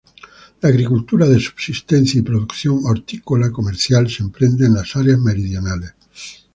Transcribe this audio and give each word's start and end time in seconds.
La 0.61 0.69
agricultura 0.69 1.27
de 1.27 1.39
subsistencia 1.39 2.17
y 2.19 2.23
producción 2.23 2.79
hortícola 2.85 3.51
comercial 3.51 4.09
se 4.09 4.23
emprende 4.23 4.65
en 4.65 4.73
las 4.73 4.95
áreas 4.95 5.19
meridionales. 5.19 5.93